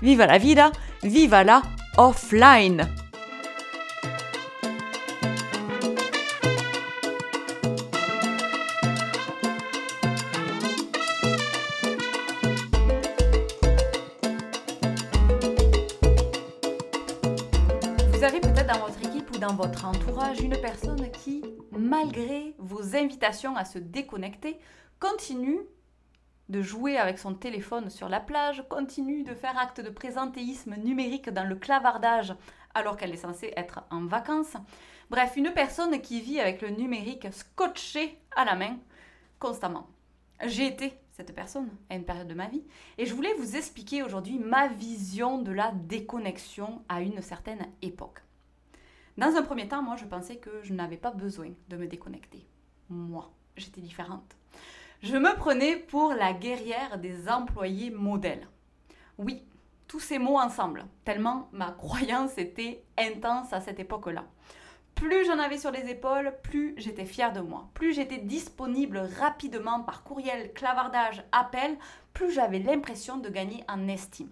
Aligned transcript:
viva 0.00 0.26
la 0.26 0.38
vida, 0.38 0.72
viva 1.02 1.44
la 1.44 1.62
offline. 1.96 2.88
Vous 18.12 18.24
avez 18.24 18.40
peut-être 18.40 18.66
dans 18.66 18.80
votre 18.80 18.98
équipe 19.06 19.30
ou 19.34 19.38
dans 19.38 19.54
votre 19.54 19.84
entourage 19.84 20.40
une 20.40 20.56
personne 20.60 21.10
qui, 21.10 21.42
malgré 21.70 22.54
vos 22.58 22.96
invitations 22.96 23.56
à 23.56 23.64
se 23.64 23.78
déconnecter, 23.78 24.58
continue 24.98 25.60
de 26.48 26.62
jouer 26.62 26.98
avec 26.98 27.18
son 27.18 27.34
téléphone 27.34 27.90
sur 27.90 28.08
la 28.08 28.20
plage, 28.20 28.64
continue 28.68 29.22
de 29.22 29.34
faire 29.34 29.58
acte 29.58 29.80
de 29.80 29.90
présentéisme 29.90 30.76
numérique 30.76 31.30
dans 31.30 31.48
le 31.48 31.56
clavardage 31.56 32.34
alors 32.74 32.96
qu'elle 32.96 33.12
est 33.12 33.16
censée 33.16 33.52
être 33.56 33.84
en 33.90 34.04
vacances. 34.04 34.56
Bref, 35.10 35.34
une 35.36 35.52
personne 35.52 36.00
qui 36.00 36.20
vit 36.20 36.40
avec 36.40 36.60
le 36.60 36.70
numérique 36.70 37.28
scotché 37.32 38.18
à 38.36 38.44
la 38.44 38.56
main 38.56 38.76
constamment. 39.38 39.88
J'ai 40.44 40.66
été 40.66 40.98
cette 41.12 41.34
personne 41.34 41.70
à 41.88 41.94
une 41.94 42.04
période 42.04 42.26
de 42.26 42.34
ma 42.34 42.48
vie 42.48 42.64
et 42.98 43.06
je 43.06 43.14
voulais 43.14 43.34
vous 43.34 43.56
expliquer 43.56 44.02
aujourd'hui 44.02 44.38
ma 44.38 44.68
vision 44.68 45.38
de 45.38 45.52
la 45.52 45.70
déconnexion 45.72 46.82
à 46.88 47.00
une 47.00 47.22
certaine 47.22 47.66
époque. 47.82 48.20
Dans 49.16 49.36
un 49.36 49.42
premier 49.42 49.68
temps, 49.68 49.82
moi, 49.82 49.94
je 49.96 50.06
pensais 50.06 50.36
que 50.36 50.50
je 50.62 50.74
n'avais 50.74 50.96
pas 50.96 51.12
besoin 51.12 51.50
de 51.68 51.76
me 51.76 51.86
déconnecter. 51.86 52.44
Moi, 52.88 53.30
j'étais 53.56 53.80
différente. 53.80 54.34
Je 55.04 55.18
me 55.18 55.36
prenais 55.36 55.76
pour 55.76 56.14
la 56.14 56.32
guerrière 56.32 56.96
des 56.96 57.28
employés 57.28 57.90
modèles. 57.90 58.48
Oui, 59.18 59.42
tous 59.86 60.00
ces 60.00 60.18
mots 60.18 60.38
ensemble, 60.38 60.86
tellement 61.04 61.50
ma 61.52 61.72
croyance 61.72 62.38
était 62.38 62.82
intense 62.96 63.52
à 63.52 63.60
cette 63.60 63.78
époque-là. 63.78 64.24
Plus 64.94 65.26
j'en 65.26 65.38
avais 65.38 65.58
sur 65.58 65.72
les 65.72 65.90
épaules, 65.90 66.32
plus 66.42 66.72
j'étais 66.78 67.04
fière 67.04 67.34
de 67.34 67.42
moi. 67.42 67.68
Plus 67.74 67.92
j'étais 67.92 68.16
disponible 68.16 68.96
rapidement 69.20 69.82
par 69.82 70.04
courriel, 70.04 70.54
clavardage, 70.54 71.22
appel, 71.32 71.76
plus 72.14 72.32
j'avais 72.32 72.60
l'impression 72.60 73.18
de 73.18 73.28
gagner 73.28 73.62
en 73.68 73.86
estime. 73.88 74.30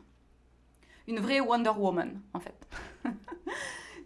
Une 1.07 1.21
vraie 1.21 1.41
Wonder 1.41 1.73
Woman, 1.77 2.19
en 2.33 2.41
fait. 2.41 2.67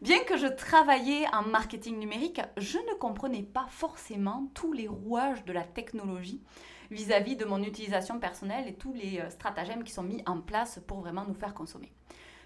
Bien 0.02 0.22
que 0.24 0.36
je 0.36 0.46
travaillais 0.46 1.24
en 1.32 1.42
marketing 1.42 1.98
numérique, 1.98 2.42
je 2.58 2.76
ne 2.76 2.94
comprenais 2.98 3.42
pas 3.42 3.66
forcément 3.70 4.50
tous 4.52 4.72
les 4.74 4.88
rouages 4.88 5.44
de 5.46 5.54
la 5.54 5.62
technologie 5.62 6.42
vis-à-vis 6.90 7.34
de 7.34 7.46
mon 7.46 7.62
utilisation 7.62 8.20
personnelle 8.20 8.68
et 8.68 8.74
tous 8.74 8.92
les 8.92 9.20
euh, 9.20 9.30
stratagèmes 9.30 9.84
qui 9.84 9.92
sont 9.92 10.02
mis 10.02 10.22
en 10.26 10.40
place 10.40 10.80
pour 10.86 11.00
vraiment 11.00 11.24
nous 11.26 11.34
faire 11.34 11.54
consommer. 11.54 11.92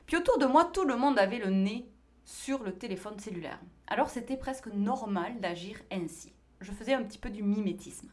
Puis 0.07 0.17
autour 0.17 0.39
de 0.39 0.47
moi, 0.47 0.65
tout 0.65 0.85
le 0.85 0.97
monde 0.97 1.19
avait 1.19 1.39
le 1.39 1.51
nez 1.51 1.91
sur 2.25 2.63
le 2.63 2.73
téléphone 2.73 3.19
cellulaire. 3.19 3.59
Alors 3.89 4.11
c'était 4.11 4.37
presque 4.37 4.69
normal 4.69 5.41
d'agir 5.41 5.77
ainsi. 5.91 6.33
Je 6.61 6.71
faisais 6.71 6.95
un 6.95 7.03
petit 7.03 7.19
peu 7.19 7.31
du 7.31 7.43
mimétisme. 7.43 8.11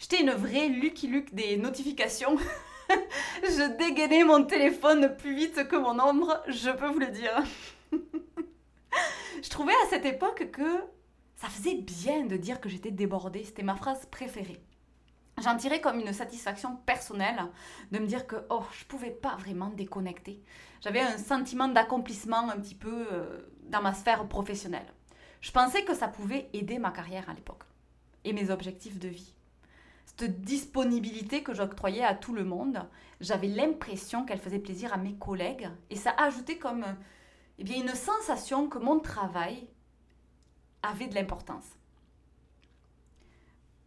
J'étais 0.00 0.22
une 0.22 0.32
vraie 0.32 0.68
Lucky 0.68 1.06
Luke 1.06 1.32
des 1.32 1.56
notifications. 1.56 2.36
je 3.44 3.76
dégainais 3.78 4.24
mon 4.24 4.44
téléphone 4.44 5.16
plus 5.16 5.36
vite 5.36 5.68
que 5.68 5.76
mon 5.76 6.00
ombre, 6.00 6.42
je 6.48 6.70
peux 6.70 6.88
vous 6.88 6.98
le 6.98 7.10
dire. 7.10 7.44
Je 9.46 9.50
trouvais 9.50 9.74
à 9.84 9.88
cette 9.90 10.04
époque 10.04 10.50
que 10.50 10.82
ça 11.36 11.46
faisait 11.46 11.76
bien 11.76 12.26
de 12.26 12.36
dire 12.36 12.60
que 12.60 12.68
j'étais 12.68 12.90
débordée. 12.90 13.44
C'était 13.44 13.62
ma 13.62 13.76
phrase 13.76 14.04
préférée. 14.06 14.60
J'en 15.40 15.56
tirais 15.56 15.80
comme 15.80 16.00
une 16.00 16.12
satisfaction 16.12 16.74
personnelle 16.84 17.40
de 17.92 18.00
me 18.00 18.08
dire 18.08 18.26
que 18.26 18.34
oh, 18.50 18.64
je 18.76 18.84
pouvais 18.86 19.12
pas 19.12 19.36
vraiment 19.36 19.68
déconnecter. 19.68 20.42
J'avais 20.80 21.00
un 21.00 21.16
sentiment 21.16 21.68
d'accomplissement 21.68 22.50
un 22.50 22.58
petit 22.58 22.74
peu 22.74 23.06
euh, 23.12 23.48
dans 23.68 23.82
ma 23.82 23.94
sphère 23.94 24.26
professionnelle. 24.26 24.92
Je 25.40 25.52
pensais 25.52 25.84
que 25.84 25.94
ça 25.94 26.08
pouvait 26.08 26.48
aider 26.52 26.78
ma 26.78 26.90
carrière 26.90 27.30
à 27.30 27.34
l'époque 27.34 27.62
et 28.24 28.32
mes 28.32 28.50
objectifs 28.50 28.98
de 28.98 29.08
vie. 29.08 29.32
Cette 30.06 30.40
disponibilité 30.40 31.44
que 31.44 31.54
j'octroyais 31.54 32.02
à 32.02 32.16
tout 32.16 32.34
le 32.34 32.44
monde, 32.44 32.84
j'avais 33.20 33.46
l'impression 33.46 34.24
qu'elle 34.24 34.40
faisait 34.40 34.58
plaisir 34.58 34.92
à 34.92 34.96
mes 34.96 35.14
collègues 35.14 35.68
et 35.90 35.96
ça 35.96 36.16
ajoutait 36.18 36.58
comme 36.58 36.84
eh 37.58 37.64
bien, 37.64 37.82
une 37.82 37.94
sensation 37.94 38.68
que 38.68 38.78
mon 38.78 38.98
travail 38.98 39.68
avait 40.82 41.08
de 41.08 41.14
l'importance. 41.14 41.64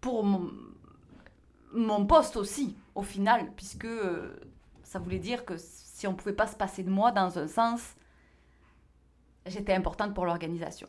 Pour 0.02 0.24
mon, 0.24 2.06
poste 2.06 2.38
aussi, 2.38 2.78
au 2.96 3.04
final, 3.04 3.52
puisque 3.56 3.86
euh, 3.86 4.40
ça 4.84 5.00
voulait 5.00 5.20
dire 5.20 5.46
que 5.46 5.56
si 5.58 6.08
on 6.08 6.12
ne 6.12 6.18
pouvait 6.18 6.34
pas 6.34 6.48
se 6.48 6.56
passer 6.56 6.84
de 6.84 6.90
moi 6.90 7.12
dans 7.12 7.38
un 7.38 7.48
sens, 7.48 7.96
j'étais 9.46 9.74
importante 9.74 10.14
pour 10.14 10.26
l'organisation. 10.26 10.88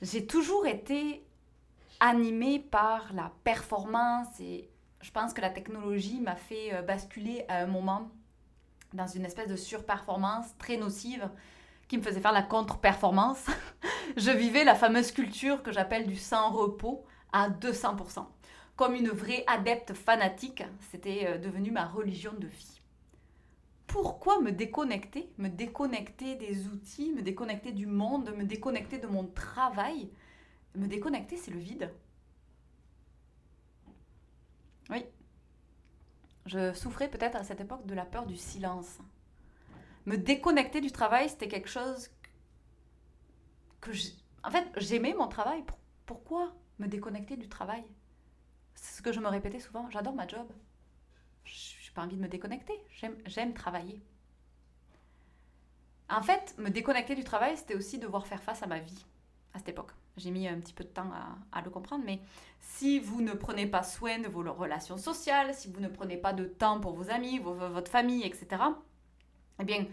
J'ai 0.00 0.26
toujours 0.26 0.66
été 0.66 1.26
animée 2.00 2.58
par 2.58 3.12
la 3.12 3.32
performance 3.42 4.40
et 4.40 4.70
je 5.00 5.10
pense 5.10 5.34
que 5.34 5.40
la 5.40 5.50
technologie 5.50 6.20
m'a 6.20 6.36
fait 6.36 6.74
euh, 6.74 6.82
basculer 6.82 7.44
à 7.48 7.58
un 7.58 7.66
moment 7.66 8.10
dans 8.94 9.06
une 9.06 9.24
espèce 9.24 9.48
de 9.48 9.56
surperformance 9.56 10.56
très 10.58 10.76
nocive 10.76 11.28
qui 11.88 11.98
me 11.98 12.02
faisait 12.02 12.20
faire 12.20 12.32
la 12.32 12.42
contre-performance. 12.42 13.46
je 14.16 14.30
vivais 14.30 14.64
la 14.64 14.74
fameuse 14.74 15.12
culture 15.12 15.62
que 15.62 15.72
j'appelle 15.72 16.06
du 16.06 16.16
sans-repos 16.16 17.04
à 17.32 17.50
200%. 17.50 18.24
Comme 18.76 18.94
une 18.94 19.10
vraie 19.10 19.44
adepte 19.46 19.92
fanatique, 19.92 20.64
c'était 20.90 21.26
euh, 21.26 21.38
devenu 21.38 21.70
ma 21.70 21.86
religion 21.86 22.32
de 22.38 22.46
vie. 22.46 22.80
Pourquoi 23.86 24.40
me 24.40 24.50
déconnecter? 24.50 25.30
Me 25.38 25.48
déconnecter 25.48 26.34
des 26.36 26.66
outils, 26.66 27.12
me 27.12 27.22
déconnecter 27.22 27.70
du 27.72 27.86
monde, 27.86 28.34
me 28.36 28.44
déconnecter 28.44 28.98
de 28.98 29.06
mon 29.06 29.26
travail? 29.26 30.10
Me 30.74 30.88
déconnecter, 30.88 31.36
c'est 31.36 31.52
le 31.52 31.60
vide. 31.60 31.90
Oui, 34.90 35.04
je 36.46 36.72
souffrais 36.74 37.08
peut-être 37.08 37.36
à 37.36 37.44
cette 37.44 37.60
époque 37.60 37.86
de 37.86 37.94
la 37.94 38.04
peur 38.04 38.26
du 38.26 38.36
silence. 38.36 38.98
Me 40.06 40.16
déconnecter 40.16 40.80
du 40.80 40.92
travail, 40.92 41.28
c'était 41.28 41.48
quelque 41.48 41.68
chose 41.68 42.10
que... 43.80 43.90
En 44.42 44.50
fait, 44.50 44.66
j'aimais 44.76 45.14
mon 45.14 45.28
travail. 45.28 45.64
Pourquoi 46.04 46.54
me 46.78 46.86
déconnecter 46.86 47.36
du 47.36 47.48
travail? 47.48 47.84
C'est 48.74 48.98
ce 48.98 49.02
que 49.02 49.12
je 49.12 49.20
me 49.20 49.28
répétais 49.28 49.60
souvent. 49.60 49.88
J'adore 49.90 50.14
ma 50.14 50.26
job. 50.26 50.46
Je 51.44 51.52
n'ai 51.52 51.94
pas 51.94 52.02
envie 52.02 52.16
de 52.16 52.22
me 52.22 52.28
déconnecter. 52.28 52.74
J'aime 53.24 53.54
travailler. 53.54 54.02
En 56.10 56.22
fait, 56.22 56.54
me 56.58 56.68
déconnecter 56.68 57.14
du 57.14 57.24
travail, 57.24 57.56
c'était 57.56 57.74
aussi 57.74 57.98
devoir 57.98 58.26
faire 58.26 58.42
face 58.42 58.62
à 58.62 58.66
ma 58.66 58.80
vie 58.80 59.06
à 59.54 59.58
cette 59.58 59.70
époque. 59.70 59.92
J'ai 60.16 60.30
mis 60.30 60.46
un 60.46 60.60
petit 60.60 60.72
peu 60.72 60.84
de 60.84 60.88
temps 60.88 61.10
à, 61.52 61.60
le 61.62 61.70
comprendre, 61.70 62.04
mais 62.06 62.20
si 62.60 63.00
vous 63.00 63.20
ne 63.20 63.32
prenez 63.32 63.66
pas 63.66 63.82
soin 63.82 64.20
de 64.20 64.28
vos 64.28 64.42
relations 64.52 64.96
sociales, 64.96 65.54
si 65.54 65.68
vous 65.68 65.80
ne 65.80 65.88
prenez 65.88 66.16
pas 66.16 66.32
de 66.32 66.44
temps 66.44 66.78
pour 66.78 66.92
vos 66.92 67.10
amis, 67.10 67.40
votre 67.40 67.90
famille, 67.90 68.22
etc., 68.24 68.62
eh 69.60 69.64
bien, 69.64 69.86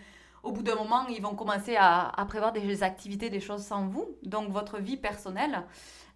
au 0.44 0.52
bout 0.52 0.64
d'un 0.64 0.76
moment, 0.76 1.08
ils 1.08 1.22
vont 1.22 1.36
commencer 1.36 1.76
à, 1.78 2.26
prévoir 2.28 2.52
des 2.52 2.84
activités, 2.84 3.30
des 3.30 3.40
choses 3.40 3.64
sans 3.64 3.88
vous. 3.88 4.18
Donc, 4.24 4.52
votre 4.52 4.80
vie 4.80 4.98
personnelle 4.98 5.64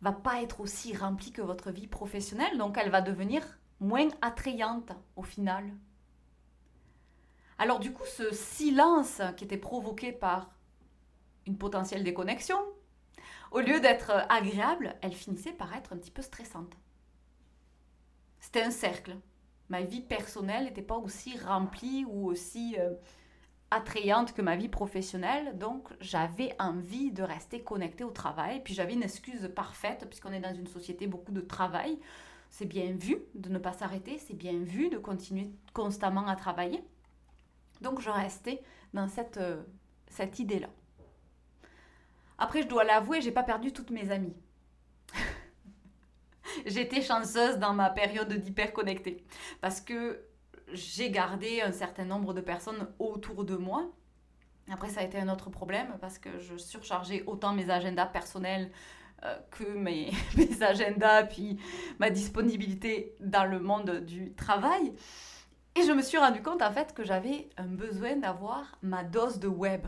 va 0.01 0.11
pas 0.11 0.41
être 0.41 0.61
aussi 0.61 0.95
remplie 0.95 1.31
que 1.31 1.41
votre 1.41 1.71
vie 1.71 1.87
professionnelle. 1.87 2.57
Donc, 2.57 2.77
elle 2.77 2.89
va 2.89 3.01
devenir 3.01 3.43
moins 3.79 4.07
attrayante 4.21 4.91
au 5.15 5.23
final. 5.23 5.71
Alors, 7.57 7.79
du 7.79 7.93
coup, 7.93 8.03
ce 8.05 8.33
silence 8.33 9.21
qui 9.37 9.43
était 9.43 9.57
provoqué 9.57 10.11
par 10.11 10.49
une 11.45 11.57
potentielle 11.57 12.03
déconnexion, 12.03 12.57
au 13.55 13.61
lieu 13.61 13.79
d'être 13.79 14.11
agréable, 14.27 14.95
elle 15.01 15.13
finissait 15.13 15.53
par 15.53 15.73
être 15.73 15.93
un 15.93 15.97
petit 15.97 16.11
peu 16.11 16.21
stressante. 16.21 16.73
C'était 18.41 18.61
un 18.61 18.69
cercle. 18.69 19.15
Ma 19.69 19.81
vie 19.81 20.01
personnelle 20.01 20.65
n'était 20.65 20.81
pas 20.81 20.97
aussi 20.97 21.37
remplie 21.37 22.03
ou 22.05 22.27
aussi 22.27 22.75
euh, 22.77 22.93
attrayante 23.71 24.33
que 24.33 24.41
ma 24.41 24.57
vie 24.57 24.67
professionnelle, 24.67 25.57
donc 25.57 25.87
j'avais 26.01 26.53
envie 26.59 27.13
de 27.13 27.23
rester 27.23 27.61
connectée 27.61 28.03
au 28.03 28.11
travail. 28.11 28.61
Puis 28.61 28.73
j'avais 28.73 28.93
une 28.93 29.03
excuse 29.03 29.49
parfaite, 29.55 30.05
puisqu'on 30.09 30.33
est 30.33 30.41
dans 30.41 30.53
une 30.53 30.67
société 30.67 31.07
beaucoup 31.07 31.31
de 31.31 31.41
travail. 31.41 31.97
C'est 32.49 32.65
bien 32.65 32.91
vu 32.91 33.19
de 33.35 33.47
ne 33.47 33.57
pas 33.57 33.71
s'arrêter, 33.71 34.17
c'est 34.17 34.35
bien 34.35 34.59
vu 34.59 34.89
de 34.89 34.97
continuer 34.97 35.49
constamment 35.73 36.27
à 36.27 36.35
travailler. 36.35 36.83
Donc 37.79 38.01
je 38.01 38.09
restais 38.09 38.61
dans 38.93 39.07
cette, 39.07 39.37
euh, 39.37 39.63
cette 40.09 40.39
idée-là. 40.39 40.67
Après, 42.37 42.61
je 42.61 42.67
dois 42.67 42.83
l'avouer, 42.83 43.21
j'ai 43.21 43.31
pas 43.31 43.43
perdu 43.43 43.71
toutes 43.71 43.91
mes 43.91 44.11
amies. 44.11 44.35
J'étais 46.65 47.01
chanceuse 47.01 47.57
dans 47.57 47.73
ma 47.73 47.89
période 47.89 48.31
d'hyperconnecté 48.31 49.23
parce 49.61 49.81
que 49.81 50.21
j'ai 50.71 51.11
gardé 51.11 51.61
un 51.61 51.71
certain 51.71 52.05
nombre 52.05 52.33
de 52.33 52.41
personnes 52.41 52.87
autour 52.99 53.45
de 53.45 53.55
moi. 53.55 53.89
Après, 54.71 54.89
ça 54.89 55.01
a 55.01 55.03
été 55.03 55.19
un 55.19 55.29
autre 55.29 55.49
problème 55.49 55.95
parce 56.01 56.17
que 56.17 56.39
je 56.39 56.57
surchargeais 56.57 57.23
autant 57.27 57.53
mes 57.53 57.69
agendas 57.69 58.07
personnels 58.07 58.71
euh, 59.23 59.37
que 59.51 59.63
mes, 59.63 60.11
mes 60.37 60.63
agendas, 60.63 61.23
puis 61.23 61.59
ma 61.99 62.09
disponibilité 62.09 63.15
dans 63.19 63.45
le 63.45 63.59
monde 63.59 64.03
du 64.05 64.33
travail. 64.33 64.93
Et 65.75 65.83
je 65.83 65.91
me 65.91 66.01
suis 66.01 66.17
rendu 66.17 66.41
compte 66.41 66.61
en 66.61 66.71
fait 66.71 66.93
que 66.93 67.03
j'avais 67.03 67.49
un 67.57 67.67
besoin 67.67 68.15
d'avoir 68.15 68.77
ma 68.81 69.03
dose 69.03 69.39
de 69.39 69.47
web. 69.47 69.85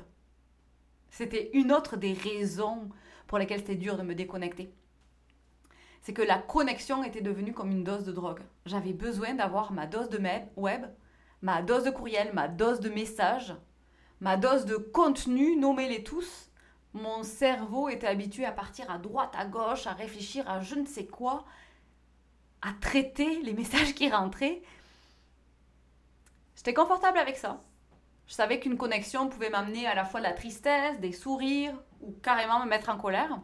C'était 1.18 1.50
une 1.54 1.72
autre 1.72 1.98
des 1.98 2.14
raisons 2.14 2.90
pour 3.26 3.40
lesquelles 3.40 3.62
c'était 3.62 3.74
dur 3.74 3.98
de 3.98 4.04
me 4.04 4.14
déconnecter. 4.14 4.72
C'est 6.04 6.14
que 6.14 6.22
la 6.22 6.38
connexion 6.38 7.04
était 7.04 7.22
devenue 7.24 7.54
comme 7.54 7.72
une 7.72 7.84
dose 7.84 8.06
de 8.06 8.12
drogue. 8.12 8.44
J'avais 8.68 8.94
besoin 8.94 9.34
d'avoir 9.34 9.72
ma 9.72 9.88
dose 9.88 10.10
de 10.10 10.22
web, 10.56 10.86
ma 11.42 11.64
dose 11.64 11.86
de 11.86 11.90
courriel, 11.90 12.34
ma 12.36 12.48
dose 12.48 12.82
de 12.82 12.90
messages, 12.90 13.56
ma 14.20 14.38
dose 14.38 14.66
de 14.66 14.76
contenu, 14.76 15.56
nommez-les 15.56 16.04
tous. 16.04 16.52
Mon 16.94 17.24
cerveau 17.24 17.90
était 17.90 18.06
habitué 18.06 18.46
à 18.46 18.52
partir 18.52 18.92
à 18.92 19.00
droite, 19.00 19.34
à 19.36 19.48
gauche, 19.48 19.88
à 19.88 19.94
réfléchir 19.94 20.48
à 20.48 20.62
je 20.62 20.76
ne 20.76 20.86
sais 20.86 21.08
quoi, 21.08 21.46
à 22.62 22.74
traiter 22.80 23.42
les 23.42 23.54
messages 23.56 23.96
qui 23.96 24.08
rentraient 24.08 24.62
J'étais 26.56 26.76
confortable 26.76 27.18
avec 27.18 27.38
ça. 27.38 27.64
Je 28.28 28.34
savais 28.34 28.60
qu'une 28.60 28.78
connexion 28.78 29.30
pouvait 29.30 29.50
m'amener 29.50 29.88
à 29.88 29.96
la 29.96 30.06
fois 30.06 30.20
de 30.20 30.26
la 30.26 30.34
tristesse, 30.34 31.00
des 31.00 31.14
sourires 31.14 31.76
ou 32.02 32.12
carrément 32.22 32.60
me 32.60 32.70
mettre 32.70 32.90
en 32.90 32.98
colère. 32.98 33.40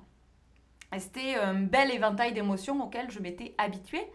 c'était 0.97 1.35
un 1.35 1.53
bel 1.53 1.89
éventail 1.91 2.33
d'émotions 2.33 2.83
auxquelles 2.83 3.09
je 3.09 3.19
m'étais 3.19 3.56
habituée 3.57 4.06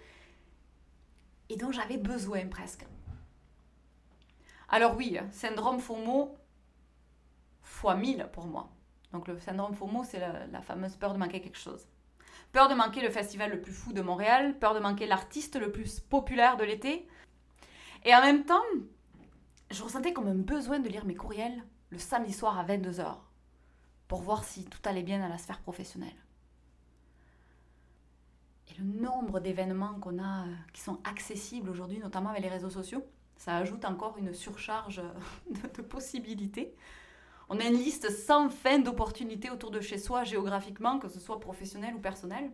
et 1.49 1.56
dont 1.56 1.73
j'avais 1.73 1.97
besoin 1.97 2.47
presque. 2.47 2.85
Alors 4.69 4.94
oui, 4.97 5.19
syndrome 5.32 5.81
FOMO 5.81 6.37
fois 7.62 7.94
1000 7.94 8.29
pour 8.32 8.47
moi. 8.47 8.69
Donc 9.12 9.29
le 9.29 9.38
syndrome 9.38 9.75
FOMO, 9.75 10.05
c'est 10.05 10.19
la, 10.19 10.61
fameuse 10.61 10.97
peur 10.97 11.14
de 11.14 11.19
manquer 11.19 11.41
quelque 11.41 11.59
chose. 11.59 11.87
Peur 12.53 12.69
de 12.69 12.75
manquer 12.75 13.00
le 13.00 13.11
festival 13.11 13.50
le 13.50 13.61
plus 13.61 13.73
fou 13.73 13.93
de 13.94 14.03
Montréal, 14.03 14.59
peur 14.59 14.75
de 14.75 14.81
manquer 14.81 15.06
l'artiste 15.06 15.56
le 15.56 15.73
plus 15.73 16.00
populaire 16.00 16.59
de 16.59 16.64
l'été. 16.64 17.09
Et 18.05 18.14
en 18.14 18.21
même 18.21 18.44
temps, 18.44 18.62
je 19.70 19.82
ressentais 19.82 20.12
comme 20.12 20.29
un 20.29 20.35
besoin 20.35 20.79
de 20.79 20.88
lire 20.88 21.05
mes 21.05 21.15
courriels 21.15 21.62
le 21.91 21.99
samedi 21.99 22.32
soir 22.32 22.59
à 22.59 22.65
22h 22.65 23.17
pour 24.09 24.23
voir 24.23 24.44
si 24.44 24.65
tout 24.65 24.81
allait 24.85 25.03
bien 25.03 25.19
dans 25.20 25.29
la 25.29 25.38
sphère 25.38 25.61
professionnelle. 25.61 26.17
Et 28.70 28.81
le 28.81 28.85
nombre 28.85 29.41
d'événements 29.41 29.94
qu'on 30.00 30.19
a 30.19 30.47
euh, 30.47 30.55
qui 30.73 30.81
sont 30.81 30.99
accessibles 31.05 31.69
aujourd'hui, 31.70 31.99
notamment 31.99 32.31
avec 32.31 32.43
les 32.43 32.49
réseaux 32.49 32.70
sociaux, 32.70 33.05
ça 33.37 33.56
ajoute 33.56 33.85
encore 33.85 34.17
une 34.19 34.35
surcharge 34.35 35.03
de, 35.50 35.82
possibilités. 35.82 36.75
On 37.49 37.59
a 37.61 37.64
une 37.64 37.79
liste 37.79 38.11
sans 38.11 38.50
fin 38.50 38.79
d'opportunités 38.79 39.50
autour 39.50 39.71
de 39.71 39.81
chez 39.81 39.99
soi 39.99 40.25
géographiquement, 40.25 40.99
que 40.99 41.09
ce 41.09 41.21
soit 41.21 41.41
professionnel 41.41 41.94
ou 41.94 41.99
personnel. 41.99 42.50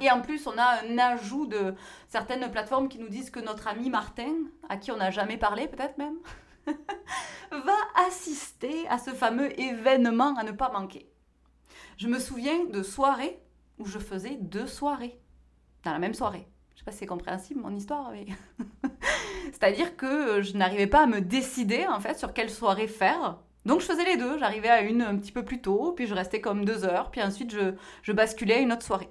Et 0.00 0.10
en 0.10 0.20
plus, 0.20 0.46
on 0.46 0.58
a 0.58 0.82
un 0.84 0.98
ajout 0.98 1.46
de 1.46 1.74
certaines 2.08 2.50
plateformes 2.50 2.88
qui 2.88 2.98
nous 2.98 3.08
disent 3.08 3.30
que 3.30 3.40
notre 3.40 3.68
ami 3.68 3.90
Martin, 3.90 4.34
à 4.68 4.76
qui 4.76 4.90
on 4.90 4.96
n'a 4.96 5.10
jamais 5.10 5.36
parlé 5.36 5.68
peut-être 5.68 5.98
même, 5.98 6.16
va 6.66 7.76
assister 8.06 8.86
à 8.88 8.98
ce 8.98 9.10
fameux 9.10 9.58
événement 9.60 10.36
à 10.36 10.42
ne 10.42 10.52
pas 10.52 10.70
manquer. 10.70 11.08
Je 11.96 12.08
me 12.08 12.18
souviens 12.18 12.64
de 12.64 12.82
soirées 12.82 13.38
où 13.78 13.86
je 13.86 13.98
faisais 13.98 14.36
deux 14.40 14.66
soirées 14.66 15.20
dans 15.84 15.92
la 15.92 15.98
même 15.98 16.14
soirée. 16.14 16.48
Je 16.74 16.80
sais 16.80 16.84
pas 16.84 16.90
si 16.90 16.98
c'est 16.98 17.06
compréhensible 17.06 17.60
mon 17.60 17.74
histoire, 17.74 18.10
mais 18.10 18.26
c'est-à-dire 19.52 19.96
que 19.96 20.42
je 20.42 20.56
n'arrivais 20.56 20.88
pas 20.88 21.04
à 21.04 21.06
me 21.06 21.20
décider 21.20 21.86
en 21.86 22.00
fait 22.00 22.18
sur 22.18 22.32
quelle 22.32 22.50
soirée 22.50 22.88
faire. 22.88 23.38
Donc 23.64 23.80
je 23.80 23.86
faisais 23.86 24.04
les 24.04 24.16
deux. 24.16 24.38
J'arrivais 24.38 24.70
à 24.70 24.80
une 24.80 25.02
un 25.02 25.16
petit 25.16 25.32
peu 25.32 25.44
plus 25.44 25.60
tôt, 25.60 25.92
puis 25.92 26.06
je 26.06 26.14
restais 26.14 26.40
comme 26.40 26.64
deux 26.64 26.84
heures, 26.84 27.10
puis 27.10 27.22
ensuite 27.22 27.52
je, 27.52 27.74
je 28.02 28.12
basculais 28.12 28.54
à 28.54 28.58
une 28.58 28.72
autre 28.72 28.84
soirée. 28.84 29.08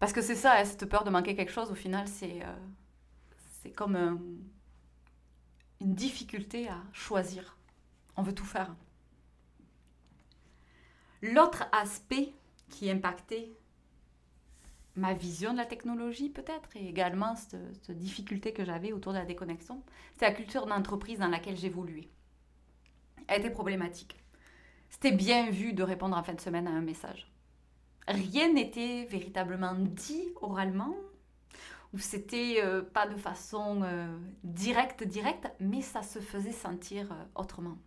Parce 0.00 0.14
que 0.14 0.22
c'est 0.22 0.34
ça, 0.34 0.58
hein, 0.58 0.64
cette 0.64 0.86
peur 0.86 1.04
de 1.04 1.10
manquer 1.10 1.36
quelque 1.36 1.52
chose, 1.52 1.70
au 1.70 1.74
final, 1.74 2.08
c'est 2.08 2.40
euh, 2.42 3.70
comme 3.76 3.96
une 5.80 5.94
difficulté 5.94 6.68
à 6.68 6.82
choisir. 6.92 7.56
On 8.16 8.22
veut 8.22 8.34
tout 8.34 8.46
faire. 8.46 8.74
L'autre 11.22 11.64
aspect 11.70 12.32
qui 12.70 12.90
impactait 12.90 13.52
ma 14.96 15.12
vision 15.12 15.52
de 15.52 15.58
la 15.58 15.66
technologie 15.66 16.30
peut-être 16.30 16.74
et 16.76 16.88
également 16.88 17.36
cette, 17.36 17.56
cette 17.82 17.98
difficulté 17.98 18.52
que 18.52 18.64
j'avais 18.64 18.92
autour 18.92 19.12
de 19.12 19.18
la 19.18 19.26
déconnexion, 19.26 19.82
c'est 20.18 20.24
la 20.24 20.32
culture 20.32 20.66
d'entreprise 20.66 21.18
dans 21.18 21.28
laquelle 21.28 21.56
j'évoluais. 21.56 22.08
Elle 23.28 23.40
était 23.40 23.50
problématique. 23.50 24.16
C'était 24.88 25.12
bien 25.12 25.50
vu 25.50 25.74
de 25.74 25.82
répondre 25.82 26.16
en 26.16 26.22
fin 26.22 26.34
de 26.34 26.40
semaine 26.40 26.66
à 26.66 26.70
un 26.70 26.80
message 26.80 27.30
rien 28.12 28.52
n'était 28.52 29.06
véritablement 29.06 29.74
dit 29.74 30.28
oralement, 30.40 30.94
ou 31.92 31.98
c'était 31.98 32.60
euh, 32.62 32.82
pas 32.82 33.06
de 33.06 33.16
façon 33.16 33.82
euh, 33.82 34.16
directe, 34.44 35.02
directe, 35.02 35.50
mais 35.58 35.82
ça 35.82 36.02
se 36.02 36.20
faisait 36.20 36.52
sentir 36.52 37.10
euh, 37.12 37.24
autrement. 37.34 37.78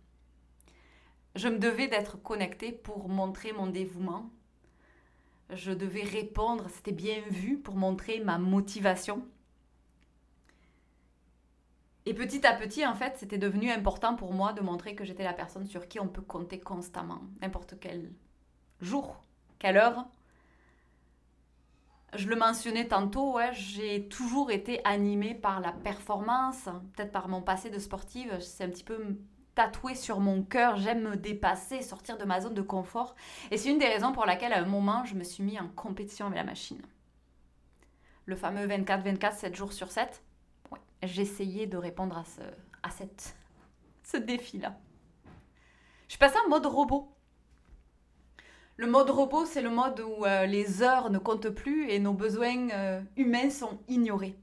Je 1.36 1.48
me 1.48 1.58
devais 1.58 1.88
d'être 1.88 2.22
connectée 2.22 2.70
pour 2.70 3.08
montrer 3.08 3.52
mon 3.52 3.66
dévouement. 3.66 4.30
Je 5.50 5.72
devais 5.72 6.04
répondre, 6.04 6.68
c'était 6.70 6.92
bien 6.92 7.20
vu, 7.30 7.58
pour 7.58 7.76
montrer 7.76 8.20
ma 8.20 8.38
motivation. 8.38 9.26
Et 12.06 12.14
petit 12.14 12.46
à 12.46 12.54
petit, 12.54 12.86
en 12.86 12.94
fait, 12.94 13.16
c'était 13.16 13.38
devenu 13.38 13.70
important 13.70 14.14
pour 14.14 14.32
moi 14.32 14.52
de 14.52 14.60
montrer 14.60 14.94
que 14.94 15.04
j'étais 15.04 15.24
la 15.24 15.32
personne 15.32 15.66
sur 15.66 15.88
qui 15.88 15.98
on 15.98 16.08
peut 16.08 16.22
compter 16.22 16.60
constamment, 16.60 17.22
n'importe 17.40 17.76
quel 17.80 18.12
jour, 18.80 19.24
quelle 19.58 19.76
heure 19.76 20.06
Je 22.14 22.28
le 22.28 22.36
mentionnais 22.36 22.88
tantôt, 22.88 23.38
j'ai 23.52 24.08
toujours 24.08 24.50
été 24.50 24.80
animée 24.84 25.34
par 25.34 25.60
la 25.60 25.72
performance, 25.72 26.68
peut-être 26.94 27.12
par 27.12 27.28
mon 27.28 27.42
passé 27.42 27.70
de 27.70 27.78
sportive, 27.78 28.38
c'est 28.40 28.64
un 28.64 28.68
petit 28.68 28.84
peu 28.84 29.16
tatoué 29.54 29.94
sur 29.94 30.20
mon 30.20 30.42
cœur, 30.42 30.76
j'aime 30.76 31.02
me 31.02 31.16
dépasser, 31.16 31.82
sortir 31.82 32.18
de 32.18 32.24
ma 32.24 32.40
zone 32.40 32.54
de 32.54 32.62
confort. 32.62 33.14
Et 33.50 33.56
c'est 33.56 33.70
une 33.70 33.78
des 33.78 33.86
raisons 33.86 34.12
pour 34.12 34.26
laquelle 34.26 34.52
à 34.52 34.58
un 34.58 34.66
moment, 34.66 35.04
je 35.04 35.14
me 35.14 35.24
suis 35.24 35.42
mis 35.42 35.58
en 35.58 35.68
compétition 35.68 36.26
avec 36.26 36.38
la 36.38 36.44
machine. 36.44 36.82
Le 38.26 38.36
fameux 38.36 38.66
24-24, 38.66 39.32
7 39.36 39.54
jours 39.54 39.72
sur 39.72 39.90
7, 39.90 40.22
ouais, 40.72 40.78
j'essayais 41.02 41.66
de 41.66 41.76
répondre 41.76 42.16
à 42.16 42.24
ce, 42.24 42.40
à 42.82 42.90
ce 44.02 44.16
défi-là. 44.16 44.76
Je 46.06 46.12
suis 46.12 46.18
passée 46.18 46.38
en 46.44 46.48
mode 46.48 46.66
robot. 46.66 47.10
Le 48.76 48.88
mode 48.88 49.10
robot, 49.10 49.46
c'est 49.46 49.62
le 49.62 49.70
mode 49.70 50.00
où 50.00 50.24
euh, 50.24 50.46
les 50.46 50.82
heures 50.82 51.08
ne 51.10 51.18
comptent 51.18 51.50
plus 51.50 51.88
et 51.90 52.00
nos 52.00 52.12
besoins 52.12 52.70
euh, 52.70 53.00
humains 53.16 53.50
sont 53.50 53.78
ignorés. 53.88 54.36